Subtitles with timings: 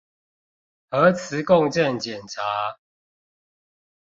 [0.89, 2.75] 核磁共振檢查